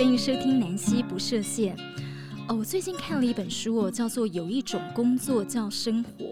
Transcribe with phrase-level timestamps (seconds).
[0.00, 1.76] 欢迎收听南希不设限。
[2.48, 6.24] 哦，我最近看了一本书哦，叫做《有一种工作叫生活》，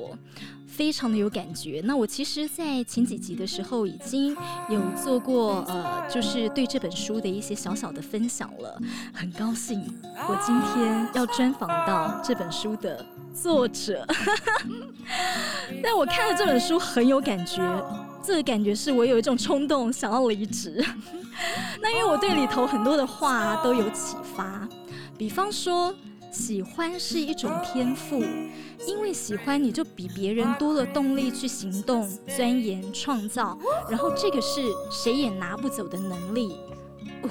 [0.67, 1.83] 非常的有感觉。
[1.85, 4.35] 那我其实，在前几集的时候已经
[4.71, 8.81] 有做过呃，就是对这本书的一些小小的分享了。
[9.13, 9.85] 很高兴，
[10.27, 14.03] 我今天要专访到这本书的作者。
[15.85, 17.61] 但我看了这本书很有感觉。
[18.23, 20.85] 这个感觉是我有一种冲动想要离职，
[21.81, 24.69] 那因为我对里头很多的话都有启发，
[25.17, 25.95] 比方说
[26.31, 28.23] 喜欢是一种天赋，
[28.87, 34.61] 因为喜欢你就比别人多了动力去行动、钻研、创造，然后这个是
[34.91, 36.57] 谁也拿不走的能力。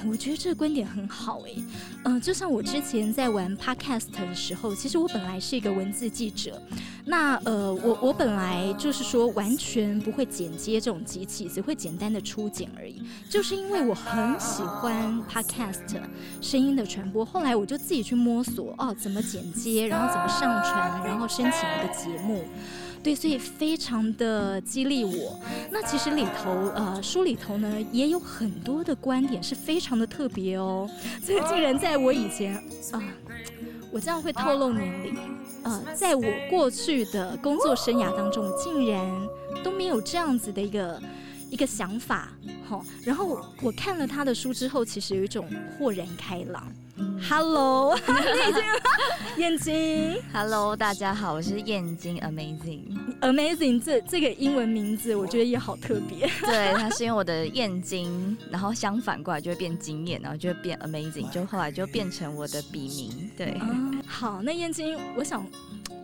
[0.08, 1.62] 我觉得这个观点很好诶，
[2.04, 6.60] 嗯、就像我之前在玩 Podcast 的时候，其实我本来是一个文字记者，
[7.04, 16.00] 那呃，我我本来就是说完全不会剪接这种机器，只会简单的初剪而已，就是因为我很喜欢 Podcast
[16.40, 22.44] 声音的传播，后来我就自己去摸索哦，怎么剪接，然后怎么上传，然后申请一个节目。
[23.08, 25.40] 对，所以非常的激励我。
[25.70, 30.86] 那其实里头，呃，书里头呢也有很多的观点是非常的特别哦。
[31.24, 32.54] 所以竟然在我以前
[32.92, 33.02] 啊、
[33.90, 35.16] 我这样会透露年龄，
[35.62, 39.02] 呃，在我过去的工作生涯当中，竟然
[39.64, 41.02] 都没有这样子的一个
[41.48, 42.28] 一个想法。
[42.68, 46.70] 好，然后我看了他的书之后，其实有一种豁然开朗。
[47.28, 47.98] Hello，
[49.36, 50.16] 燕京。
[50.32, 56.28] Hello，大家好，我是燕京，Amazing，Amazing，这这个英文名字我觉得也好特别。
[56.40, 63.30] 对，它是因为我的燕京，然后相反过来就会变惊艳，然后就会变 Amazing，就后来就变成我的笔名。
[63.36, 65.46] 对，嗯、好，那燕京，我想。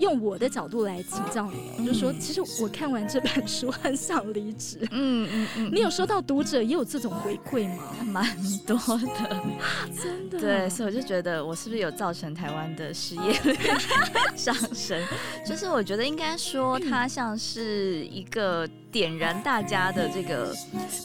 [0.00, 4.80] 用我的角度来请教你，嗯、就说其实我看完这本书很想离职。
[4.90, 7.84] 嗯嗯嗯，你有收到读者也有这种回馈吗？
[8.04, 8.26] 蛮
[8.66, 10.40] 多的，啊、真的。
[10.40, 13.56] 对，所以我就觉得我是不是有造成台湾的失业率
[14.36, 15.00] 上升？
[15.46, 20.54] 就是我觉得应该说，它像是一个点燃大家的这个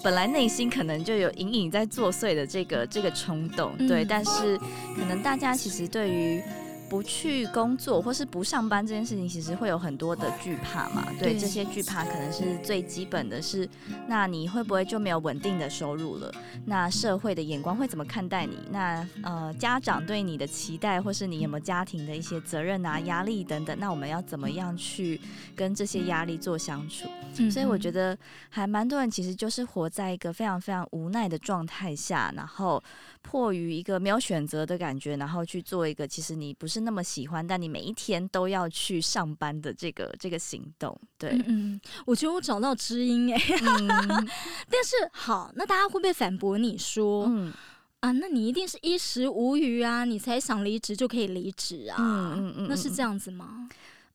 [0.04, 3.72] 本来内心可能就有隐隐在作祟的这个这个冲动。
[3.88, 4.58] 对，嗯、但是
[4.96, 6.44] 可能大家其实对于。
[6.90, 11.06] 不去工作或是不上班这件事情，其实会有很多的惧怕嘛。
[11.20, 13.70] 对，这些惧怕可能是最基本的是，
[14.08, 16.34] 那你会不会就没有稳定的收入了？
[16.66, 18.58] 那社会的眼光会怎么看待你？
[18.72, 23.78] 那呃，家长对你的期待，或是你有没有家庭的一些责任啊、压力等等？
[23.80, 25.22] 那我们要怎么样去
[25.56, 27.08] 跟这些压力做相处？
[27.38, 28.18] 嗯、所以我觉得
[28.50, 32.84] 还蛮多人其实就是活在一个非常非常无奈的状态下，然后
[33.22, 36.79] 迫于一个没有选择的感觉，然后去做一个其实你不是。
[36.80, 43.88] 那么喜欢，但你每一天都要去上班的这个这个行动，对，嗯，嗯，我觉得我找到知音哎，嗯、
[44.70, 47.54] 但是好，那大家会不会反驳你说，嗯。
[48.02, 53.68] 啊，那你一定是衣食无余啊，你才想离职就可以离职啊，嗯嗯嗯，那是这样子吗？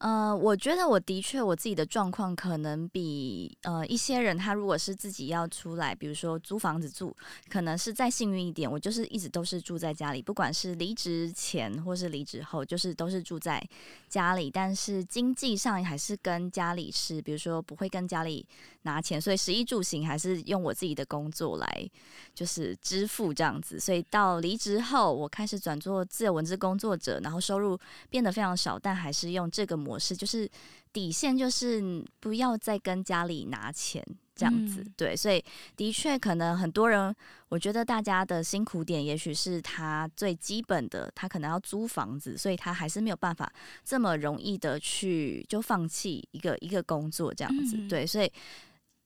[0.04, 7.16] 呃，我觉得我的确我自己的状况可能比呃一些人，他如果是自己要出来，比如说租房子住，
[7.48, 8.70] 可能是再幸运一点。
[8.70, 13.66] 我就是一直都是住在家里，不管是离职前或是离职后，就是都是住在
[14.06, 14.50] 家里。
[14.50, 18.47] 但是经济上还是跟家里是，比如说不会跟家里
[18.82, 21.91] 拿钱，所以食衣住行还是用我自己的工作来
[22.34, 23.81] 就是支付这样子。
[23.81, 27.78] 所以到离职后，我开始转做自由文字工作者，然后收入
[28.10, 29.94] 变得非常少，但还是用这个模。
[29.94, 30.50] 模式就是
[30.93, 35.43] 底线，就是不要再跟家里拿钱这样子，嗯、对，所以
[35.77, 37.15] 的确可能很多人，
[37.49, 43.50] 我觉得大家的辛苦点，也许是他最基本的，他可能要租房子，所以他还是没有办法
[43.84, 48.28] 这么容易的去就放弃一个一个工作这样子，嗯、对，所以。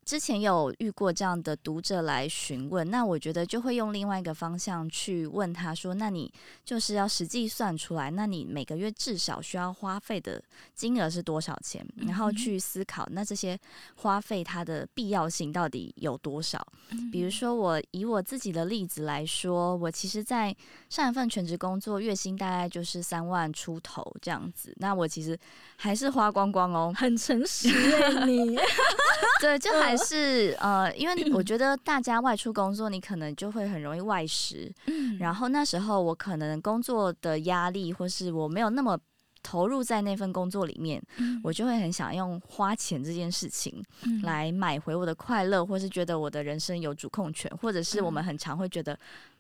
[0.09, 6.33] 之前有遇过这样的读者来询问，那我觉得就会用另外一个方向去问他说：“那你
[6.65, 10.43] 就是要实际算出来，那你每个月至少需要花费的
[10.75, 11.87] 金额是多少钱？
[12.07, 13.59] 然后去思考，那这些
[13.97, 16.67] 花费它的必要性到底有多少？
[17.13, 20.57] 比如说，我以我自己的例子来说，我其实，在
[20.89, 25.39] 上一份全职工作，月薪大概就是三万出头这样子，那我其实
[25.77, 28.57] 还是花光光哦，很诚实耶你，
[29.43, 29.98] 对，就还。
[30.05, 34.73] 是呃，因为我觉得大家外出工作，你可能就会很容易外食。
[34.87, 38.99] 嗯，然后那时候我可能工作的压力，或是我没有那么
[39.43, 43.83] 投入在那份工作里面，嗯，我就会很想用花钱这件事情
[44.23, 48.99] 来买回我的快乐，或是觉得我的人生有主控权，或者是我们很常会觉得。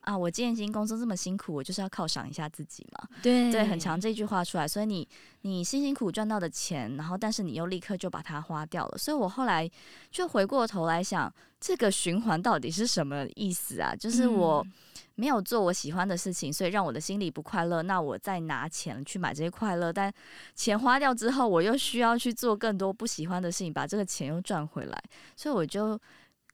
[0.08, 3.06] 啊，我今天已经工作这么辛苦，我就是要犒赏一下自己嘛。
[3.22, 5.06] 对对，很常这句话出来，所以你
[5.42, 8.96] 你辛辛苦赚到的钱，然后但是你又立刻就把它花掉了。
[8.96, 9.70] 所以我后来
[10.10, 13.94] 就回过头来想，这个循环到底是什么意思啊？
[13.94, 14.66] 就是我
[15.16, 17.82] 没有做我喜欢的事情，所以让我的心里不快乐。
[17.82, 20.10] 那我再拿钱去买这些快乐，但
[20.54, 25.02] 钱花掉之后，我又需要去做更多不喜欢的事情，把这个钱又赚回来。
[25.36, 26.00] 所以我就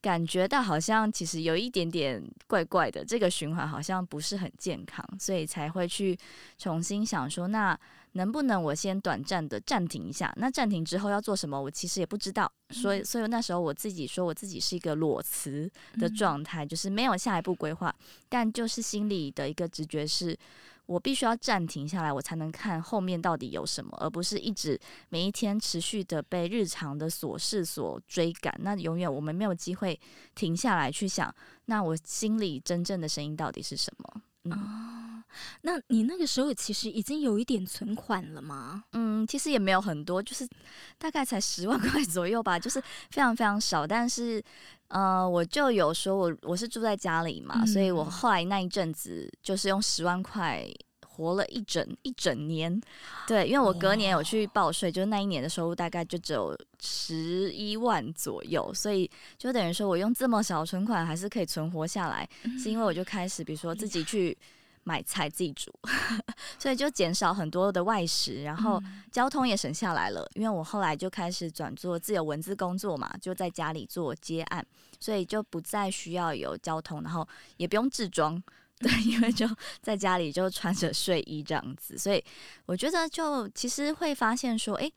[0.04, 6.18] 感觉到好像其实有一点点怪怪的，这个循环好像不是很健康，所以才会去
[6.58, 7.78] 重新想说那。
[8.16, 10.32] 能不能我先短暂的暂停一下？
[10.36, 11.60] 那暂停之后要做什么？
[11.60, 12.48] 我其实也不知道。
[12.70, 15.68] 所以，所以那时候我自己说，我自己是一个裸辞
[15.98, 17.92] 的状态，就是没有下一步规划，
[18.28, 20.38] 但就是心里的一个直觉是，
[20.86, 24.78] 我必须要暂停下来，我才能看后面到底有什么，而不是一直
[25.08, 28.54] 每一天持续的被日常的琐事所追赶。
[28.60, 29.98] 那永远我们没有机会
[30.34, 31.34] 停下来去想，
[31.66, 34.22] 那我心里真正的声音到底是什么？
[34.44, 35.22] 嗯。
[35.62, 38.84] 那你那个时候其实已经有一点存款了吗？
[38.92, 40.48] 嗯，其实也没有很多，就是
[40.96, 42.80] 大概才十万块左右吧，就是
[43.10, 43.84] 非常非常少。
[43.84, 44.40] 但是，
[44.88, 50.64] 呃，我就有说我我是住在家里嘛，嗯，所以我后来那一阵子就是用十万块
[51.06, 52.80] 活了一整一整年。
[53.26, 64.36] 对，因为我隔年有去报税，就是那一年的收入大概就只有十一万左右，所以就等于说我用这么少存款还是可以存活下来，嗯，是因为我就开始比如说自己去。
[64.84, 65.72] 买菜自己煮，
[66.58, 70.20] 所以就减少很多的外食，然后交通也省下来了。
[70.34, 74.64] 嗯、因为我后来就开始转做自由文字工作嘛，就在家里做接案，
[75.00, 77.26] 所以就不再需要有交通，然后
[77.56, 78.40] 也不用置装，
[78.78, 79.48] 对，因为就
[79.80, 81.96] 在家里就穿着睡衣这样子。
[81.96, 82.22] 所以
[82.66, 84.90] 我觉得就其实会发现说，哎，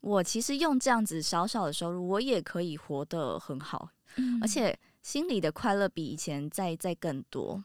[0.00, 7.62] 我其实用这样子少少的收入，我也可以活得很好，嗯、而且心里的快乐比以前再再更多。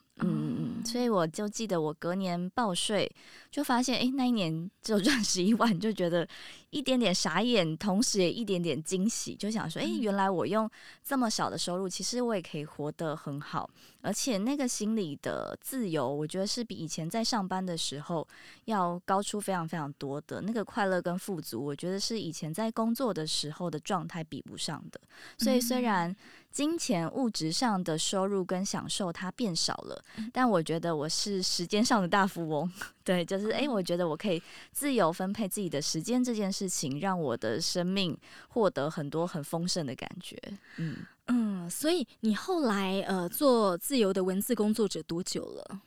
[0.84, 3.10] 所以我就记得我隔年报税，
[3.50, 6.28] 就发现哎、那一年只有 赚十一万，就觉得
[6.72, 10.70] 一点点傻眼，同时也一点点惊喜，就想说，哎、欸，原来我用
[11.04, 13.70] 这么少的收入，其实我也可以活得很好，
[14.02, 18.28] 而且那个心理的自由，我觉得是比以前在上班的时候
[18.66, 20.42] 要高出非常非常多的。
[20.42, 25.00] 那个快乐跟富足，我觉得是以前在工作的时候的状态比不上的。
[25.38, 26.16] 所以虽然
[26.52, 30.04] 金钱物质上的收入跟享受它变少了。
[30.32, 32.72] 但我觉得我是时间上的大富翁，
[33.04, 34.42] 对，就是哎、欸，我觉得我可以
[34.72, 38.16] 自由分配自己的时间这件事事情，让我的生命
[38.50, 40.38] 获得很多很丰盛的感觉。
[40.78, 40.98] 嗯
[41.28, 45.82] 嗯，所以你后来呃做自由的文字工作者多久了？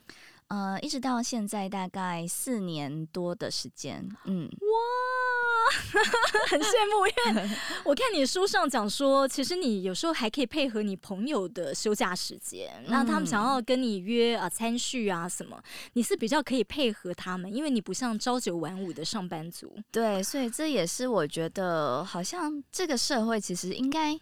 [0.48, 4.06] 呃，一直到现在大概四年多的时间。
[4.26, 6.02] 嗯，哇，
[6.50, 15.60] 很羡慕，因为我看你书上讲说，其实你有时候还可以配合你朋友的休假时间，那、嗯、他们想要跟你约啊餐叙啊什么，
[15.94, 19.74] 你是比较可以配合他们，因为你不像朝九晚五的上班族。
[19.90, 24.18] 对，所以这也是我觉得，好像这个社会其实应该。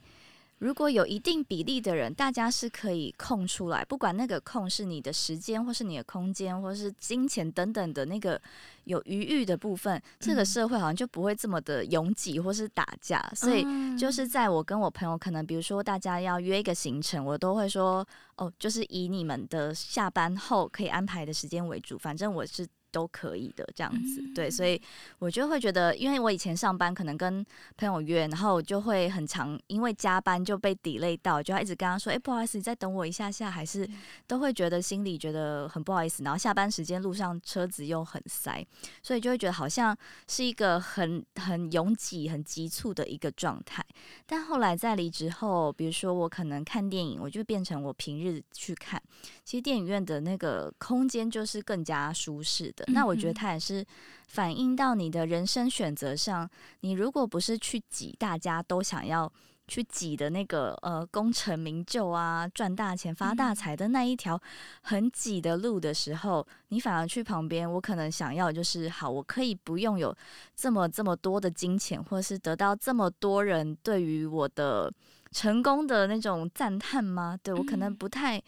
[0.62, 8.40] 如果有一定比例的人，大家是可以空出来，不管那个空是你的时间，或是你的空间，或是金钱等等的那个
[8.84, 13.20] 有余裕的部分，这个社会好像就不会这么的拥挤或是打架。
[13.34, 13.66] 所以
[13.98, 18.06] 就是在我跟我朋友，可能比如说大家要约一个行程，我都会说
[18.36, 22.64] 哦，就是以你们的下班后可以安排的时间为主，反正我是。
[22.92, 24.80] 都可以的这样子，对，所以
[25.18, 27.44] 我就会觉得，因为我以前上班可能跟
[27.76, 33.88] 朋友约，然后我就会很常因为加班就被 delay 到，就要一直跟他说，哎，不好意思，你再等我一下下，还是
[34.26, 36.22] 都会觉得心里觉得很不好意思。
[36.22, 38.64] 然后下班时间路上车子又很塞，
[39.02, 39.96] 所以就会觉得好像
[40.28, 43.82] 是一个很很拥挤、很急促的一个状态。
[44.26, 49.02] 但后来在离职后，比如说我可能看电影，我就变成我平日去看，
[49.44, 52.81] 其实电影院的那个空间就是更加舒适的。
[52.88, 53.84] 那我觉得它也是
[54.28, 56.48] 反映到你的人生选择上。
[56.80, 59.30] 你如果不是去挤大家都想要
[59.68, 64.40] 去挤的那个呃功成名就啊、赚大钱发大财的那一条
[64.82, 70.14] 很挤的路的时候，你反而去旁边，我可能想要就是好，我可以不用有
[70.56, 74.92] 这么这么多的金钱，或是得到这么多人对于我的
[75.30, 77.38] 成功的那种赞叹吗？
[77.42, 78.42] 对，我可能不太。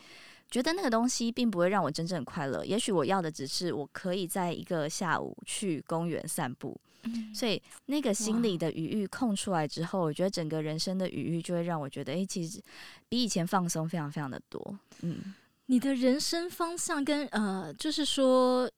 [0.54, 12.62] 觉得那个东西并不会让我真正快乐，也许我要的只是我可以在一个下午去公园散步，嗯、所以那个心里的余裕空出来之后，我觉得整个人生的余裕就会让我觉得，哎，其实
[13.08, 14.78] 比以前放松非常非常的多。
[15.00, 15.34] 嗯，
[15.66, 18.70] 你的人生方向跟呃，就是说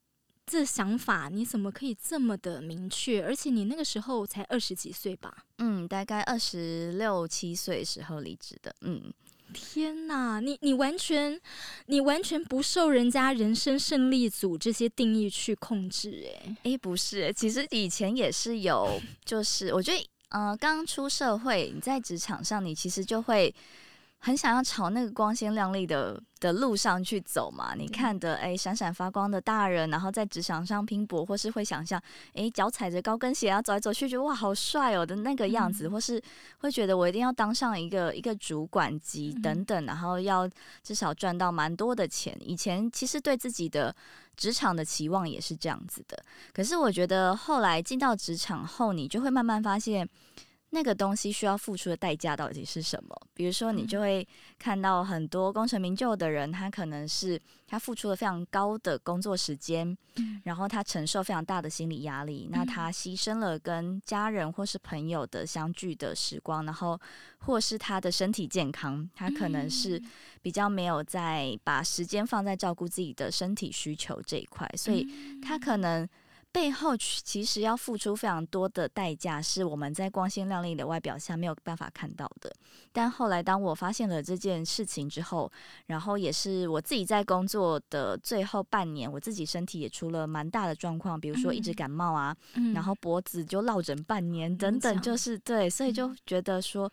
[0.46, 3.22] 这想法，你怎么可以这么的明确？
[3.22, 5.44] 而且你那个时候才二十几岁吧？
[5.58, 8.74] 嗯，大概二十六七岁时候离职的。
[8.80, 9.12] 嗯。
[9.56, 11.40] 天呐，你你完全
[11.86, 23.54] 你完全不受人家人生胜利组这些定义去控制，哎哎，不是，其实以前也是有，就是我觉得，呃，刚出社会，你在职场上，你其实就会。
[24.26, 27.76] 很想要朝那个光鲜亮丽的的路上去走嘛。
[27.76, 32.02] 你看的哎，闪闪发光的大人，然后在职场上拼搏，或是会想象
[32.34, 36.20] 哎，脚踩着高跟鞋啊走来走去，觉得哇好帅哦的那个样子，或是
[36.58, 40.50] 会觉得我一定要当上一个一个主管级等等，然后要
[40.82, 42.36] 至少赚到蛮多的钱。
[42.40, 43.94] 以前其实对自己的
[44.36, 46.20] 职场的期望也是这样子的，
[46.52, 50.08] 可是我觉得后来进到职场后，你就会慢慢发现。
[50.70, 53.16] 那个东西需要付出的代价到底是什么？
[53.32, 54.26] 比如说，你就会
[54.58, 59.96] 看到很多功成名就的人，他可能是他付出了非常高的工作时间，
[60.42, 67.00] 然后他承受非常大的心理压力，那他牺牲了跟家人或是朋友的相聚的时光，然后
[67.38, 70.02] 或是他的身体健康，他可能是
[70.42, 75.06] 比较没有在把时间放在照顾自己的身体需求这一块，所以
[75.40, 76.06] 他可能。
[76.56, 82.50] 背后其实要付出非常多的代价，是我们在光鲜亮丽的外表下没有办法看到的。
[82.92, 85.52] 但后来当我发现了这件事情之后，
[85.84, 96.90] 然后也是我自己在工作的最后半年，我自己身体也出了蛮大的状况，比如说一直感冒啊，嗯、然后脖子就落枕半年等等，就是对，所以就觉得说。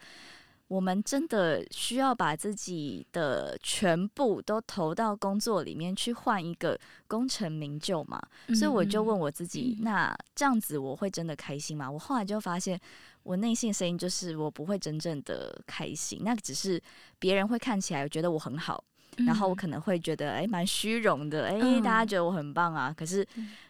[0.73, 6.75] 我们真的需要把自己的全部都投到工作里面去，换一个
[7.07, 8.19] 功成名就嘛？
[8.47, 11.91] 嗯、所以我就问我自己，嗯、那这样子我会真的开心吗？
[11.91, 12.79] 我后来就发现，
[13.21, 16.81] 我内心声音就是我不会真正的开心，那只是
[17.19, 18.83] 别人会看起来觉得我很好。
[19.25, 22.93] 然后我可能会觉得，哎，蛮虚荣的，哎，大家觉得我很棒啊。
[22.97, 23.25] 可是，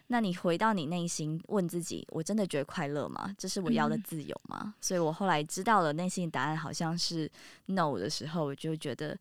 [0.07, 3.33] 那你回到你内心，问自己，我真的觉得快乐吗？
[3.37, 4.73] 这是我要的自由吗？
[4.81, 7.29] 所以我后来知道了内心的答案好像是
[7.67, 9.17] no 的时候，我就觉得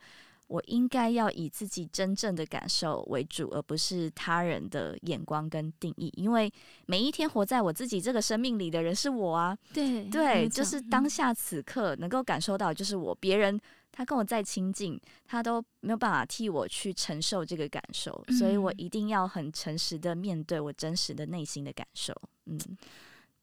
[0.53, 6.13] 我应该要以自己真正的感受为主，而不是他人的眼光跟定义。
[6.15, 6.53] 因为
[6.85, 9.57] 每一天活在我自己这个生命里的人是我啊。
[9.73, 13.59] 对对，就是当下此刻能够感受到，就是我别人。
[13.95, 22.15] 他跟我再亲近，他都没有办法替我去承受这个感受，嗯、所以我一定要很诚实的面对我真实的内心的感受。
[22.47, 22.59] 嗯，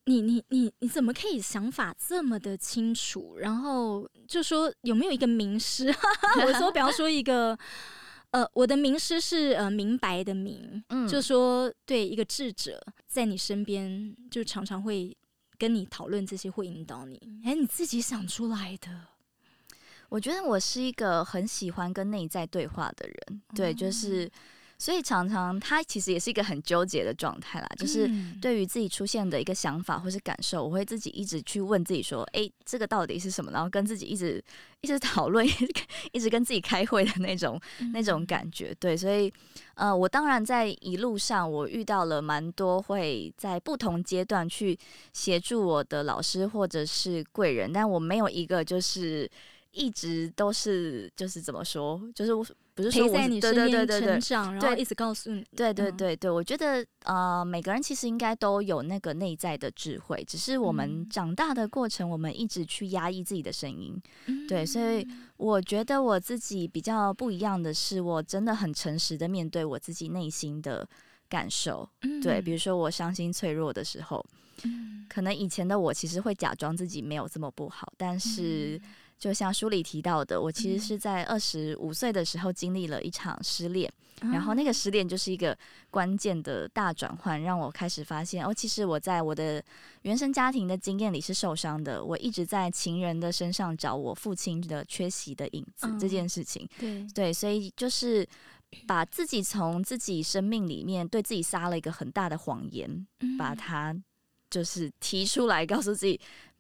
[0.10, 3.38] 你你你你怎么可以想法这么的清楚？
[3.38, 5.94] 然后就说有没有一个名师？
[6.44, 7.56] 我说，比方说一个
[8.32, 15.16] 呃，我的名师是呃明白的明，嗯，就说对一个智者在你身边，就常常会
[15.60, 17.22] 跟你讨论这些，会引导你。
[17.46, 18.90] 哎，你自己想出来的。
[20.10, 24.28] 我觉得我是一个很喜欢跟内在对话的人，对，就是。
[24.82, 28.10] 所以常常他其实也是一个很纠结的状态啦，就是
[28.42, 33.52] 对于自己出现的一个想法或是感受，我会自己一直去问自己说，诶，这个到底是什么？
[33.52, 34.42] 然后跟自己一直
[34.80, 35.46] 一直讨论，
[36.14, 37.60] 一直跟自己开会的那种
[37.92, 38.74] 那种感觉。
[38.80, 39.30] 对，所以
[39.76, 44.80] 呃，我当然在一路上我遇到了蛮多会在不同阶段去
[45.12, 49.30] 协助我的老师或者是贵人，但我没有一个就是
[49.72, 52.56] 一直都是就是怎么说，就是。
[52.82, 55.46] 不是陪在你身边成长，然后一直告诉你。
[55.54, 64.02] 对对对对，我觉得呃，每个人其实应该都有那个内在的智慧，只是我们长大的过程，我们一直去压抑自己的声音。
[64.28, 65.06] 嗯、对，所以
[65.36, 70.88] 我觉得我自己比较不一样的是，我真的很诚实的面对我自己内心的
[71.28, 71.88] 感受。
[72.04, 74.26] 嗯、对，比如说我伤心脆弱的时候，
[74.64, 78.80] 嗯、可能以前的我其实会假装自己没有这么不好，但是。
[78.82, 85.56] 嗯就像书里提到的，我其实是在二十五岁的时候经历了一场失恋，嗯、然后那个失恋就是一个
[85.92, 89.62] 关键的大转换，让我开始发现哦，其实我在我的
[90.04, 97.06] 原生家庭的经验里是受伤的，我一直在情人的身上找我父亲的缺席的影子，嗯、这件事情，对。
[97.14, 98.26] 对，所以就是
[98.88, 103.94] 把自己从自己生命里面对自己撒了一个很大的谎言，嗯、把它
[104.50, 106.18] 就是提出来告诉自己。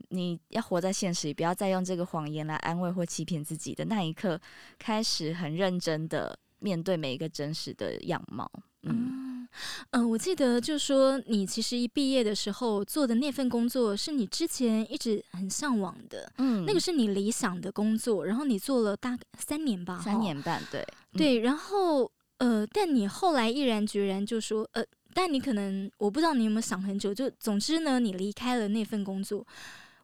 [0.09, 4.39] 你要活在现实里，不要再用这个谎言来安慰或欺骗自己的那一刻，
[4.77, 8.49] 开始很认真的面对每一个真实的样貌。
[8.83, 9.47] 嗯
[9.91, 29.45] 嗯、呃，我记得就是说，你其实一毕业的时候做的那份工作，是你之前一直很向往的，嗯，那个是你理想的工作，然后你做了大概三年吧，三年半，对，对，然后呃，但你后来毅然决然就说，呃，但你可能我不知道你有没有想很久，就总之呢，你离开了那份工作。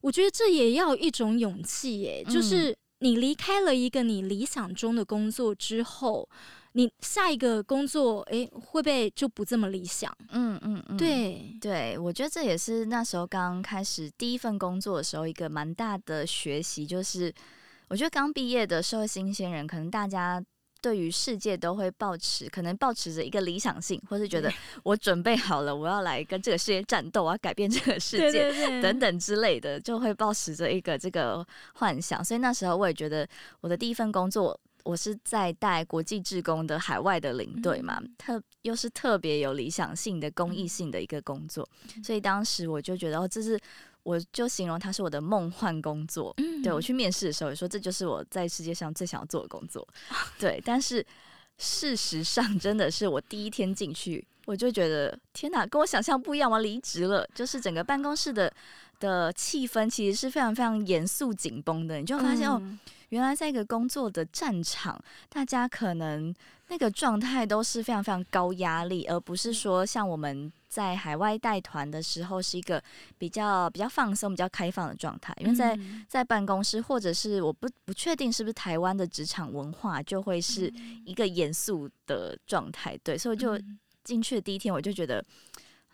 [0.01, 6.27] 我觉得这也要一种勇气耶，就是你离开了一个你理想中的工作之后，
[6.73, 10.15] 你下一个工作，诶，会不会就不这么理想？
[10.29, 11.57] 嗯嗯嗯，对。
[11.59, 17.33] 对，我觉得这也是那时候刚开始第一份工作的时候一个蛮大的学习，就是
[17.87, 20.43] 我觉得刚毕业的社会新鲜人，可能大家
[20.81, 24.51] 对于世界都会抱持，可能抱持着一个理想性，或是觉得
[24.83, 32.23] 我准备好了，我要来跟这个世界战斗，我要改变这个世界，对对对等等之类的，就会抱持着一个这个幻想。
[32.23, 33.27] 所以那时候我也觉得，
[33.61, 43.59] 我的第一份工作，我是在带国际志工的海外的领队嘛，嗯、特又是特别有理想性的公益性的一个工作，嗯、所以当时我就觉得，哦，这是。
[44.05, 49.85] 我就形容它是我的梦幻工作，嗯、对，我去面试的时候也说，这就是我在世界上最想要做的工作，
[50.37, 50.61] 对。
[50.63, 51.03] 但是
[51.57, 57.27] 事实上真的是我第一天进去，我就觉得天哪，跟我想象不一样，我离职了。
[57.33, 58.53] 就是整个办公室的
[58.99, 62.61] 的气氛其实是非常非常严肃紧绷的，你就发现、嗯、哦，
[63.15, 66.33] 原来在一个工作的战场，大家可能
[66.67, 70.51] 那个状态都是非常非常高压力，而不是说像我们。
[70.75, 72.83] 在海外带团的时候，是一个
[73.17, 75.33] 比较比较放松、比较开放的状态。
[75.39, 80.69] 因为在在办公室，或者是我不不确定是不是台湾的职场文化，就会是
[81.05, 82.97] 一个严肃的状态。
[83.05, 83.57] 对，所以就
[84.03, 85.23] 进去的第一天，我就觉得。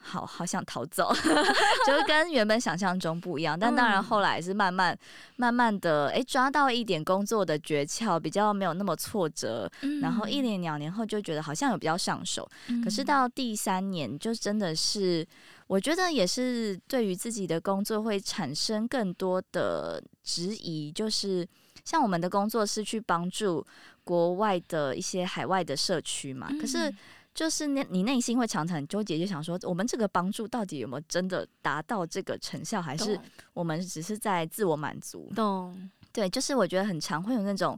[0.04, 1.14] 好好想逃走，
[1.86, 3.58] 就是跟原本想象中不一样。
[3.58, 4.98] 但当然后来是慢慢、
[5.36, 9.72] 慢慢的，哎、欸，抓到一点工作的诀窍，比较没有那么挫折。
[10.02, 12.50] 然后一年两年后就觉得好像有比较上手。
[12.84, 15.26] 可是到第三年，就真的是
[15.68, 20.92] 我觉得也是对于自己的工作会产生更多的质疑。
[20.92, 21.48] 就是
[21.86, 23.66] 像我们的工作是去帮助
[24.04, 26.92] 国外的一些海外的社区嘛，可是。
[27.34, 33.18] 就是那，你内心会常常很纠结，就想说，我们这个帮助到底有没有真的达到这个成效，还是
[33.54, 35.32] 我们只是在自我满足？
[35.34, 35.90] 懂？
[36.12, 37.78] 对，就是我觉得很常会有那种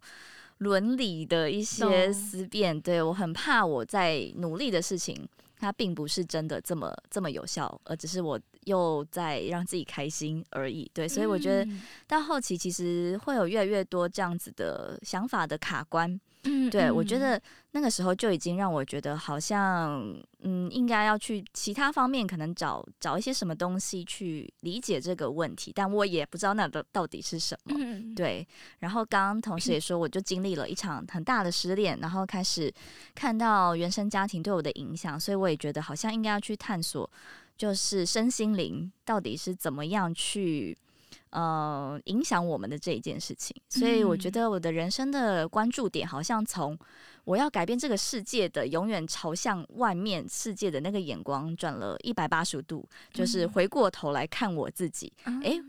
[0.58, 2.82] 伦理的一些思辨。
[2.82, 5.28] 对，我很怕我在努力的事情，
[5.60, 10.90] 它并不是真的这么这么有效，而只是我又在让自己开心而已。
[10.96, 11.72] 对，所以我觉得
[12.08, 16.20] 到后期其实会有越来越多这样子的想法的卡关。
[16.46, 27.76] 嗯，对，我觉得那个时候就已经让我觉得好像，嗯，应该要去其他方面可能找找一些什么东西去理解这个问题，但我也不知道那个到底是什么。
[28.14, 28.46] 对，
[28.80, 32.74] 然后刚刚同事也说，我就经历了一场很大的失恋，然后开始
[33.16, 37.10] 看到原生家庭对我的影响，所以我也觉得好像应该要去探索，
[37.58, 40.78] 就是身心灵到底是怎么样去。
[41.30, 46.78] 呃，影响我们的这一件事情，所以我觉得我的人生的关注点好像从
[47.26, 55.12] 我要改变这个世界的永远朝向外面世界的那个眼光转了一百八十度，就是回过头来看我自己。
[55.42, 55.60] 诶，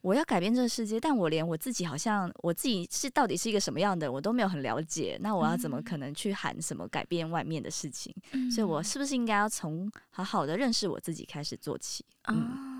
[0.00, 5.16] 我要改变这个世界，但我连我自己好像我自己是到底是一个什么样的，我都没有很了解。
[5.20, 8.14] 那我要怎么可能去喊什么改变外面的事情？
[8.50, 12.04] 所以我是不是应该要从好好的认识我自己开始做起？
[12.28, 12.76] 嗯。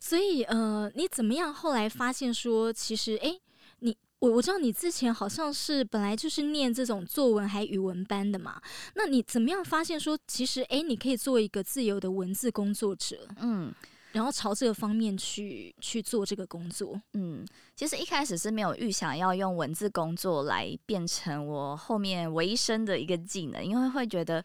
[0.00, 1.52] 所以，呃，你怎么样？
[1.52, 3.38] 后来发现说，其实，哎，
[3.80, 8.60] 你我我知道你之前好像是本来就是念这种作文还语文班的嘛。
[8.94, 13.28] 那你怎么样发现说，其实，哎，你可以做一个自由的文字工作者？
[13.40, 13.72] 嗯，
[14.12, 17.00] 然后朝这个方面去去做这个工作。
[17.12, 17.44] 嗯，
[17.76, 24.44] 其实一开始是没有预想要用文字工作来变成我后面维生的一个技能，因为会觉得。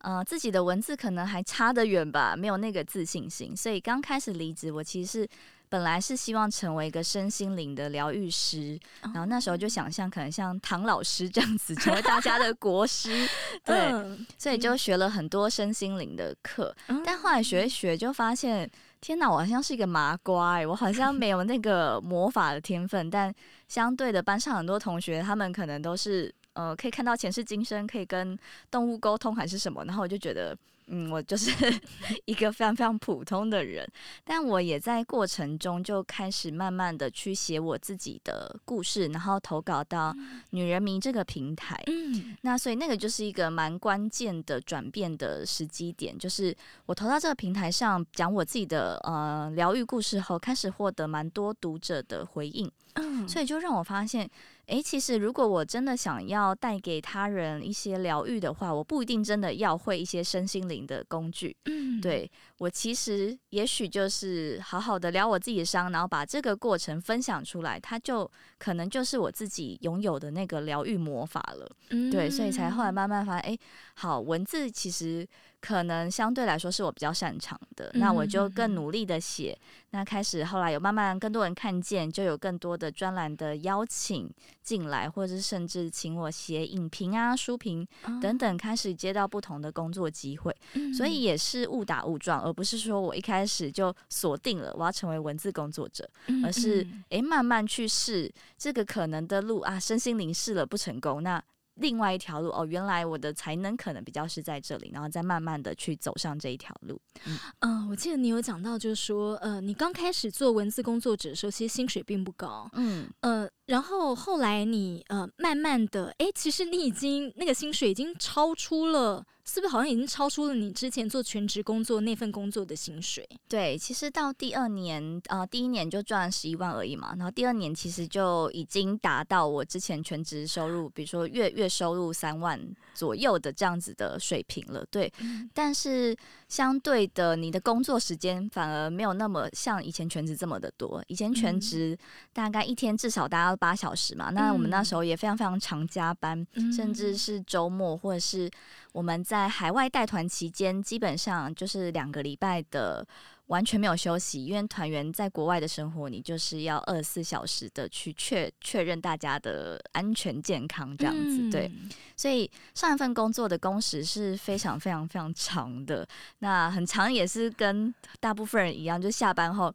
[0.00, 5.28] 呃，自己的文字可能还差得远吧，没有那个自信心，所以刚开始离职，我其实是
[5.68, 13.28] 本来是希望成为一个身心灵的疗愈师，然后那时候就想象可能像唐老师这样子成为大家的国师，
[13.62, 13.92] 对，
[14.38, 18.68] 所以就学了很多身心灵的课，但后来学一学就发现，
[19.02, 23.32] 天哪，我好像是一个麻瓜哎，我好像没有那个魔法的天分，但
[23.68, 26.34] 相对的班上很多同学，他们可能都是。
[26.54, 28.38] 呃，可以看到前世今生，可以跟
[28.70, 29.84] 动物沟通还是什么？
[29.84, 30.56] 然后我就觉得，
[30.88, 31.50] 嗯，我就是
[32.26, 33.88] 一个非常非常普通的人。
[34.24, 40.14] 但我也在过程中就开始慢慢的去写我自己的故事，然后投稿到
[40.50, 41.80] 女人迷这个平台。
[41.86, 46.54] 嗯，那所以那个就是一个蛮关键的转变的时机点，就是
[46.86, 52.68] 我投到这个平台上讲我自己的呃疗愈故事后，开始获得蛮多读者的回应。
[52.94, 54.28] 嗯，所以就让我发现。
[54.70, 61.56] 诶，其实如果我真的想要带给他人一些疗愈的话，我不一定真的要会一些身心灵的工具。
[61.64, 62.30] 嗯，对，
[62.60, 71.66] 我其实也许就是好好的疗我自己的伤，然后把这个过程分享出来，它就可能就是我自己拥有的那个疗愈魔法了。
[71.88, 73.60] 嗯，对，所以才后来慢慢发现，诶，
[73.94, 75.26] 好，文字其实。
[75.62, 79.54] 可能相对来说是我比较擅长的，那我就更努力的写。
[79.90, 84.26] 那开始后来有慢慢更多人看见，就有更多的专栏的邀请
[84.62, 87.86] 进来，或者是甚至请我写影评啊、书评
[88.22, 90.56] 等等，开始接到不同的工作机会。
[90.96, 96.08] 所以也是误打误撞，而不是说我一开始就锁定了我要成为文字工作者，
[96.44, 101.42] 而是诶慢慢去试这个可能的路啊，身心灵试了不成功，那。
[101.76, 107.00] 另外一条路哦，原来我的才能可能比较是在这里，然后再慢慢的去走上这一条路。
[107.24, 119.24] 嗯、呃，我记得你有讲到，就是说，呃，你刚开始做文字工作者的时候，其实薪水并不高，嗯，呃，然后后来你呃，慢慢的，哎，其实你已经那个薪水已经超出了。
[119.42, 123.28] 是不是好像已经超出了你之前做全职工作那份工作的薪水？
[123.48, 127.16] 对，其实到第二年，呃，第一年就赚十一万而已嘛。
[127.16, 132.60] 然后第二年其实就已经达到我之前全职收入，比如说月月收入三万
[132.94, 134.86] 左右的这样子的水平了。
[134.88, 136.16] 对，嗯、但是
[136.50, 141.02] 相对的，你的工作时间反而没有那么像以前全职这么的多。
[141.06, 141.96] 以前全职
[142.34, 144.28] 大概一天至少达到八小时嘛。
[144.30, 148.50] 嗯、那我们那时候也非常非常常加班，嗯、甚至是周末或者是。
[148.92, 153.06] 我们在海外带团期间，基本上就是两个礼拜的
[153.50, 161.42] 完全没有休息，因为团员在国外的生活，你就是要二十四小时的去确确认大家的安全健康这样子。
[161.42, 161.70] 嗯、对，
[162.16, 166.06] 所以上一份工作的工时是非常非常非常长的，
[166.38, 169.74] 那很长也是跟大部分人一样，就下班后。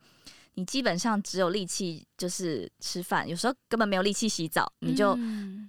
[0.55, 5.17] 你基本上只有力气就是吃饭，有时候根本没有力气洗澡，你就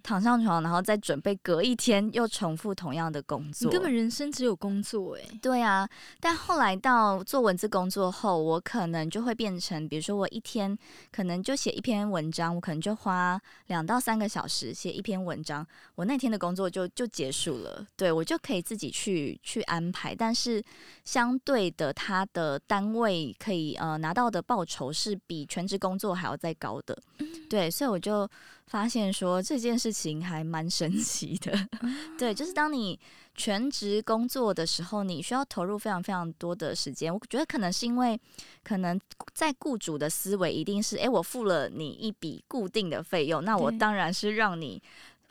[0.01, 3.69] 躺上床，然后再准备隔一天又重复同样的工作。
[3.69, 5.29] 你根本人生只有工作诶。
[5.43, 5.89] 对啊，
[6.21, 10.79] 但后来到做文字工作后，我可能就会变成，比如说我一天
[11.11, 17.85] 可能就写一篇文章，我可能就花两到三个小时写一篇文章，我那天的工作就就结束了。
[17.97, 20.63] 对，我就可以自己去去安排，但是
[21.05, 24.76] 相对的，他的单位可以呃拿到的报酬。
[24.77, 28.29] 酬是比全职工作还要再高的，嗯、对，所以我就
[28.67, 32.99] 发现说这件事情还蛮神奇的，嗯、 对，就是当你
[33.35, 37.13] 全职工作的时候，你需要投入非常非常多的时间。
[37.13, 38.21] 我觉得可能是因为，
[38.63, 39.01] 可能
[39.33, 44.83] 在雇主的思维一定是，哎，我付了你一笔固定的费用，那我当然是让你。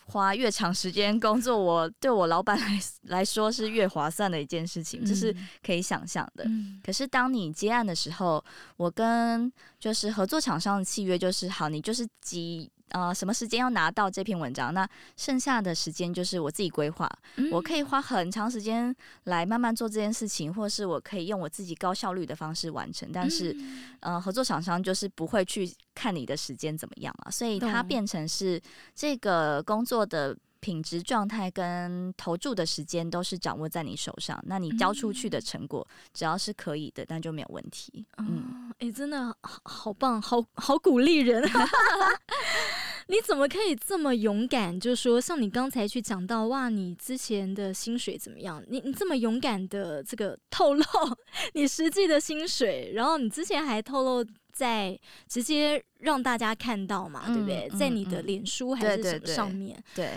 [0.05, 6.45] 花越长时间工作，我对我老板来来说是越划算的一件事情，这、嗯、是可以想象的。
[6.45, 8.43] 嗯、可是当你接案的时候，
[8.77, 12.71] 我跟就是合作厂商的契约就是，好，你就是几。
[12.89, 14.73] 呃，什么时间要拿到这篇文章？
[14.73, 17.09] 那剩下的时间就是我自己规划。
[17.35, 23.09] 嗯、我可以花很长时间来慢慢做这件事情，或是我可以用我自己高效率的方式完成。
[23.11, 28.61] 但是，嗯、呃，合作厂商就是不会去看你的时间怎么样嘛，所以它变成是
[28.93, 34.43] 这个工作的品质状态跟投注的时间都是掌握在你手上。
[34.47, 38.03] 那你交出去的成果，只要是可以的，那就没有问题。
[38.17, 41.43] 嗯，哎、真的好好棒，好好鼓励人。
[43.07, 44.79] 你怎么可以这么勇敢？
[44.79, 48.63] 就是说，像你刚才去讲到，哇，你之前的薪水怎么样？
[48.67, 50.83] 你你这么勇敢的这个透露
[51.53, 57.79] 你实际的薪水，然后你之前还透露在直接让大家看到嘛，嗯、对不对？
[57.79, 59.77] 在你的脸书还是什么上面？
[59.93, 60.13] 对，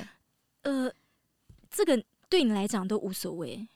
[0.71, 0.93] 呃，
[1.71, 3.67] 这个对你来讲都无所谓。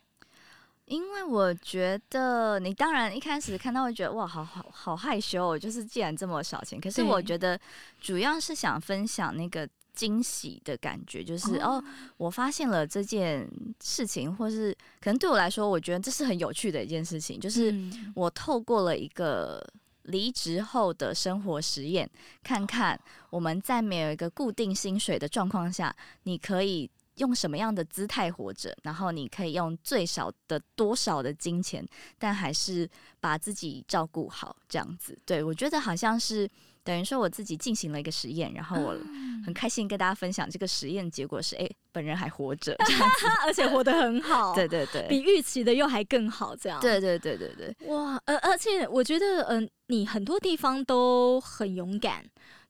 [0.87, 7.59] 因为我觉得你当然一开始看到会觉得哇，好好好害羞哦，就是既然这么少钱，可是我觉得
[7.98, 11.85] 主要是想分享那个惊喜的感觉，就是哦，哦，
[12.18, 13.48] 我发现了这件
[13.81, 17.74] 事情，或是可能对我来说，我觉得这是很有趣的一件事情，就是
[18.14, 19.64] 我透过了一个
[20.04, 22.10] 离职后的生活实验，
[22.42, 22.98] 看看
[23.30, 26.90] 我们在没有一个固定薪水的状况下，你可以。
[27.16, 28.74] 用什么样的姿态活着？
[28.82, 31.86] 然后你可以用最少的多少的金钱，
[32.18, 32.88] 但还是
[33.20, 35.16] 把自己照顾好，这样子。
[35.26, 36.50] 对，我觉得好像是
[36.84, 38.96] 等于说我自己进行了一个实验，然后我
[39.44, 44.54] 很开心跟大家分享这个实验结果是：哎，本人还活着， 这样子，而且活得很好。
[44.54, 46.80] 对对对，比预期的又还更好，这样。
[46.80, 47.88] 对对对对对。
[47.88, 52.24] 哇，呃，而且我觉得，嗯、呃，你很多地方都很勇敢。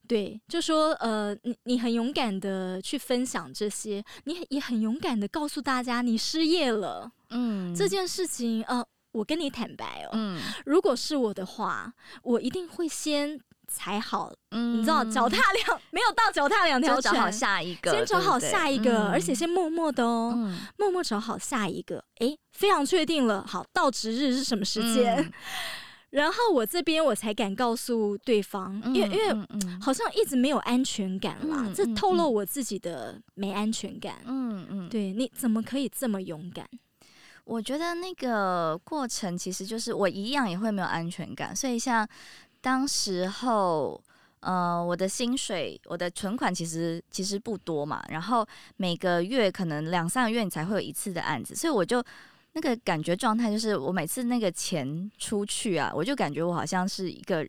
[0.09, 11.95] 对，就说呃，你你很勇敢的去分享这些，你也很勇敢的告诉大家你失业了，嗯，这件事情呃，我跟你坦白哦，嗯，如果是我的话，
[12.25, 13.41] 我一定会先
[13.73, 25.17] 踩好，嗯，你知道脚踏两 没有到脚踏两条船，找好下一个，先找好下一个，对对，而且先默默的哦，嗯、默默找好下一个，诶，非常确定了，好，到值日是什么时间？
[25.17, 25.33] 嗯。
[26.13, 29.47] 然后我这边我才敢告诉对方，因为因为
[29.81, 34.17] 好像一直没有安全感啦，嗯、这透露我自己的没安全感。
[34.27, 36.69] 嗯嗯，对，你怎么可以这么勇敢？
[37.45, 42.07] 我觉得那个过程其实就是我一样也会没有安全感，所以像
[42.63, 44.03] 当时候，
[44.41, 48.47] 呃，我的薪水、我的存款其实其实不多嘛，然后
[48.79, 52.03] 每个月可能两三个月你才会有一次的案子，所以我就。
[52.55, 57.43] 那个感觉状态，就是我每次那个钱出去啊，我就感觉我好像是一个。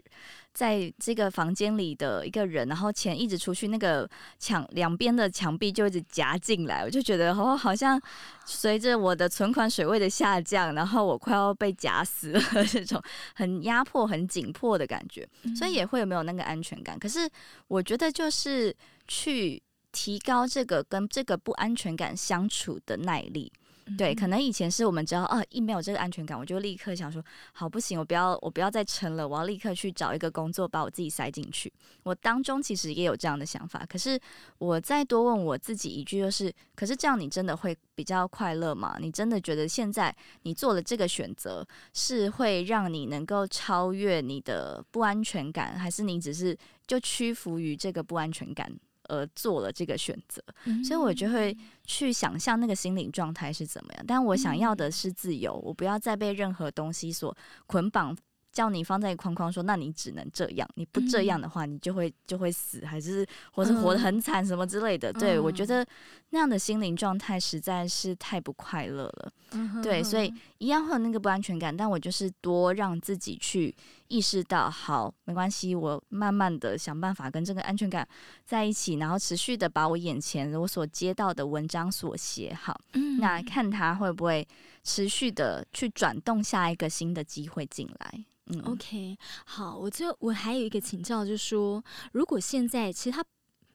[0.54, 8.00] 在这个房间里的一个人，然后钱一直出去，那个墙两边的墙壁就一直夹进来，我就觉得哦，好像
[8.46, 13.02] 随着我的存款水位的下降，然后我快要被夹死了， 这种
[13.34, 17.00] 很压迫、很紧迫的感觉，所以也会有没有那个安全感。
[17.00, 17.28] 可是
[17.68, 18.76] 我觉得就是
[19.08, 19.62] 去
[19.92, 23.52] 提高这个跟这个不安全感相处的耐力。
[23.98, 31.72] 对，可能以前是我们只要啊，一没有这个安全感，我就立刻想说，好不行，我不要，我不要再撑了，我要立刻去找一个工作，把我自己塞进去。
[32.04, 34.20] 我当中其实也有这样的想法，可是
[34.58, 38.98] 我再多问我自己一句，就是，可是这样你真的会比较快乐吗？
[39.00, 48.72] 你真的觉得现在你做了这个选择，是会让你能够超越你的不安全感，还是你只是就屈服于这个不安全感？
[49.14, 50.42] 而做了这个选择，
[50.84, 54.04] 所以我就会去想象那个心理状态是怎么样。
[54.08, 57.36] 但我想要的是自由，我不要再被任何东西所
[57.68, 58.16] 捆绑。
[58.54, 65.12] 叫你放在框框说，那你只能这样，你不这样的话，你就会就会死，还是或是活得很惨什么之类的。
[65.12, 65.84] 嗯、对，我觉得
[66.30, 69.32] 那样的心灵状态实在是太不快乐了。
[69.54, 73.76] 嗯、对，所以一样会有那个不安全感，但我就是多让自己去
[74.08, 78.08] 意识到，好，没关系，我慢慢的想办法跟这个安全感
[78.46, 83.44] 在一起，然后持续的把我眼前我所接到的文章所写好，嗯、那。
[83.54, 84.48] 看他会不会
[84.84, 88.26] 持续的去转动下一个新的机会进来。
[88.48, 93.24] 嗯，OK，好，我就我还有一个请教，就是说，如果现在其实他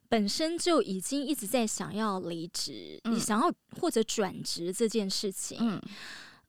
[0.08, 5.82] 本身就已经一直在想要离职，嗯、你想要或者转职这件事情，嗯，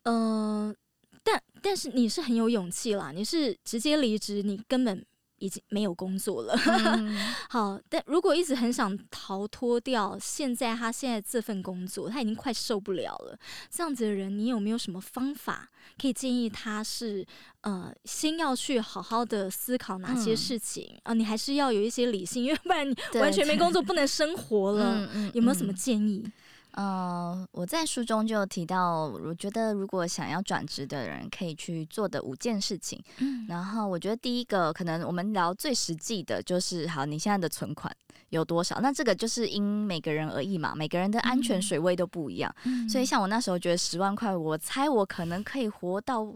[0.04, 0.76] 呃，
[1.24, 5.06] 但但是你是很有勇气啦，你是直接离职，你根本。
[5.42, 7.18] 已经没有工作了，嗯、
[7.50, 13.40] 好，但如果一直很想逃脱掉现在他现在这份工作，他已经快受不了了。
[13.70, 17.26] 这样子的人，你有没有什么方法可以建议他是？
[17.62, 21.14] 呃，先要去好好的思考哪些事情啊、嗯呃？
[21.14, 25.10] 你还是要有一些理性，因为不然你完全没工作，不能生活了。
[25.34, 26.26] 有没有什么建议？
[26.74, 33.04] 呃，我在书中就提到，我觉得如果想要转职的人可以去做的五件事情。
[33.18, 37.94] 嗯，然后我觉得第一个可能我们聊最实际的就是，好，你现在的存款
[38.30, 38.80] 有多少？
[38.82, 42.56] 那这个就是因每个人而异嘛，每个人的安全水位都不一样。
[42.64, 46.32] 嗯，所以像我那时候觉得十万块，我猜我可能可以活到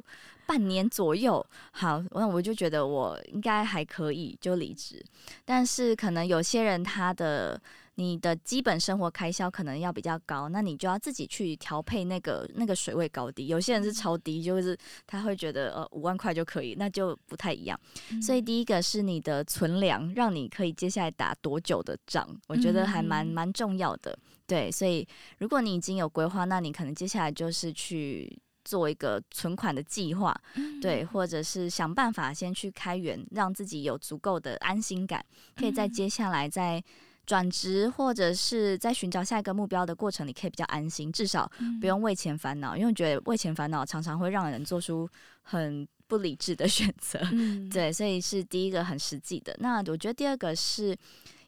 [0.47, 1.45] 半年左右。
[1.71, 5.01] 好，那我就觉得我应该还可以就离职。
[5.45, 7.61] 但是可能有些人他的。
[7.95, 13.45] 你的基本生活开销可能要比较高，那你就要自己去调配那个那个水位高低。
[13.45, 14.75] 有些人是超低，就是
[15.05, 17.79] 他会觉得呃五万块就可以，那就不太一样。
[18.09, 24.17] 嗯、所以第一个是你的存粮，让你可以接下来打多久的仗，我觉得还蛮蛮重要的。
[24.47, 30.35] 对，所以如果你已经有规划，那你可能接下来就是去做一个存款的计划，
[30.81, 35.23] 对，或者是想办法先去开源，让自己有足够的安心感，
[35.55, 36.83] 可以在接下来再。
[37.25, 42.75] 转职或者是在寻找下一个目标的过程里，可以比较安心，至少不用为钱烦恼。
[42.75, 45.07] 嗯、因为我觉得为钱烦恼常常会让人做出
[45.41, 47.19] 很不理智的 选择。
[47.31, 49.55] 嗯、对，所以是第一个很实际的。
[49.59, 50.95] 那我觉得第二个是，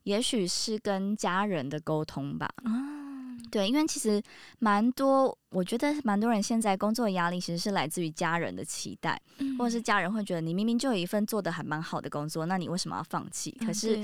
[0.03, 2.49] 也许是跟家人的沟通吧。
[2.63, 4.23] 啊、对，因为其实
[4.59, 13.51] 蛮多，我觉得蛮多人现在工作压力其实是来自于家人的期待，嗯、或者是家人会觉得你明明就有一份做的还蛮好的工作，那你为什么要放弃？
[13.65, 13.99] 可是。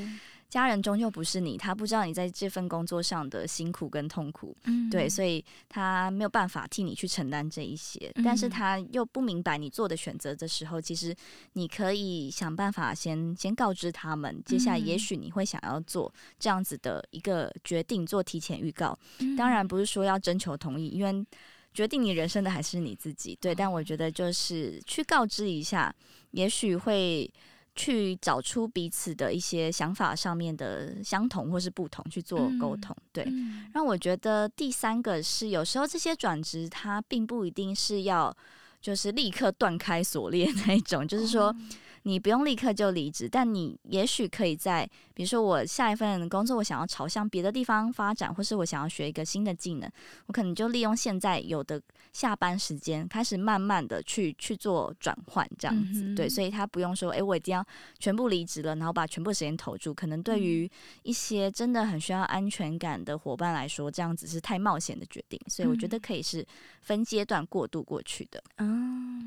[0.51, 11.15] 嗯家人终究不是你，他不知道你在这份工作上的辛苦跟痛苦，嗯、对，所以他没有办法替你去承担这一些，嗯、但是他又不明白你做的选择的时候，其实
[11.53, 18.99] 你可以想办法先先告知他们，接下来也许你会想要做这样子的一个决定，做提前预告。
[19.19, 21.25] 嗯、当然不是说要征求同意，因为
[21.73, 23.55] 决定你人生的还是你自己，对。
[23.55, 25.95] 但我觉得就是去告知一下，
[26.31, 27.31] 也许会。
[27.75, 33.33] 去找出彼此的一些想法上面的相同或是不同去做沟通，嗯、对。
[33.73, 38.35] 让我觉得第三个是，有时候这些转职它并不一定是要
[38.81, 41.55] 就是立刻断开锁链那一种，就是说。
[42.03, 49.87] 你不用立刻就离职，但你也许可以在，比如说我下一份工作，我想要朝向别的地方发展，或是我想要学一个新的技能，
[50.25, 51.79] 我可能就利用现在有的
[52.11, 57.63] 下班时间，开始慢慢的去去做转换，这样子，嗯、对，所以他不用说，诶，我一定要
[57.99, 60.67] 全部离职了，然后把全部时间投注，可能对于
[61.03, 66.43] 一些真的很需要安全感的伙伴来说，这样子是太冒险的决定，所以我觉得可以是
[66.81, 68.70] 分阶段过渡过去的，嗯，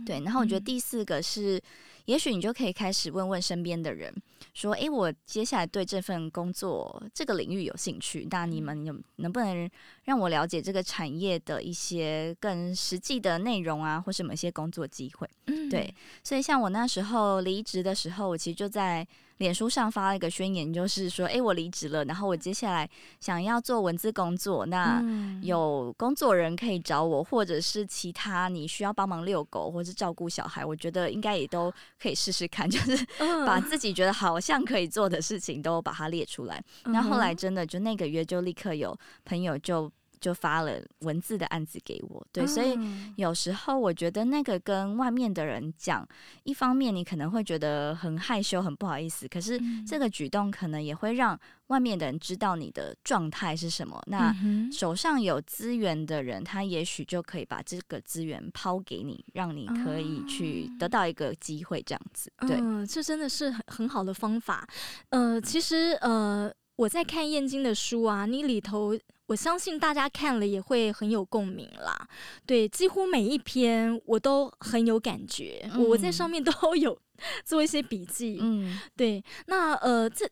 [0.04, 1.61] 对，然后我觉得第四个是。
[2.07, 4.14] 也许你就可以开始问问身边的人，
[4.52, 9.70] 说：“诶，我接下来对这份工作这个领域有兴趣，那你们有能不能
[10.02, 15.26] 让我了解这个产业的一些更实际的内容啊，或什么一些工作机会。
[15.46, 19.09] 嗯，对，所以像我那时候离职的时候，我其实就在。
[19.38, 22.88] 脸书上发了一个宣言，就是说，哎，我离职了，然后我接下来
[23.20, 25.03] 想要做文字工作，那
[25.42, 32.97] 有工作人可以找我，或者是其他你需要帮忙遛狗或者是照顾小孩，我觉得应该也都可以试试看，就是
[33.44, 36.62] 把自己觉得好像可以做的事情都把它列出来。
[36.85, 39.90] 那后来真的就那个月就立刻有朋友就。
[40.24, 42.74] 就发了文字的案子给我，对，所以
[43.16, 46.08] 有时候我觉得那个跟外面的人讲，
[46.44, 54.02] 一方面你可能会觉得很害羞、很不好意思，可是这个举动可能也会让外面的人知道你的状态是什么。
[54.06, 54.34] 那
[54.72, 62.32] 手上有资源的人，他也许就可以把这个资源抛给你，让你可以去得到一个机会，这样子。
[62.46, 64.66] 对，嗯，这真的是很很好的方法。
[65.10, 68.98] 呃，其实呃，我在看燕京的书啊，你里头。
[69.26, 72.06] 我相信大家看了也会很有共鸣啦，
[72.44, 76.94] 对，几乎每一篇我都很有感觉，嗯、我在上面都 有
[77.42, 80.28] 做一些笔记，嗯，对，那呃，这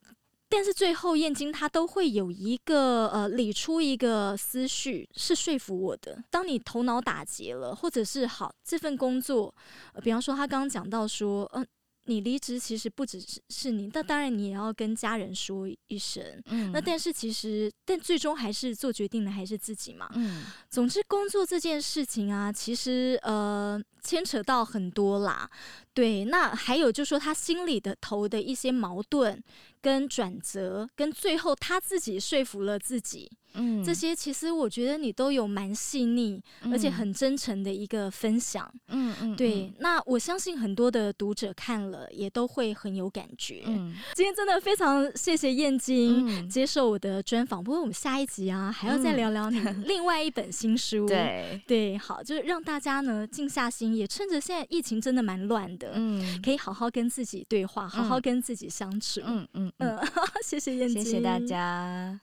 [0.46, 6.22] 但是最后燕京他都会有一个呃理出一个思绪是说服我的。
[6.28, 9.54] 当你头脑打结了，或者是好这份工作，
[9.94, 11.68] 呃、比方说他刚刚讲到说，嗯、呃。
[12.04, 16.22] 你离职其实不只是是你，那当然你也要跟家人说一声。
[16.46, 20.10] 嗯，那但是其实，但最终还是做决定的还是自己嘛。
[20.14, 25.48] 嗯，总之工作这件事情啊，其实呃牵扯到很多啦。
[25.94, 29.42] 对，那还有就是说他心里的头的一些矛盾
[29.80, 33.30] 跟转折，跟最后他自己说服了自己。
[33.54, 38.72] 嗯，这些其实我觉得你都有蛮细腻，而且很真诚的一个分享。
[38.88, 39.70] 嗯嗯，对。
[39.78, 43.62] 那我相信很多的读者看了也都会很有感觉。
[43.66, 47.62] 嗯，今天真的非常谢谢燕京接受我的专访。
[47.62, 51.06] 不过我们下一集啊，还要再聊聊你 另外一本新书。
[51.06, 59.20] 对对，好，就是让大家呢静下心，也趁着现在疫情真的蛮乱的，嗯，可以好好跟自己对话，好好跟自己相处。
[59.24, 59.98] 嗯嗯嗯，
[60.44, 62.20] 谢谢燕姐，谢谢大家。